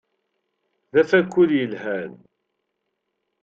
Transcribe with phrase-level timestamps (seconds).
[0.93, 2.13] D afakul yelhan.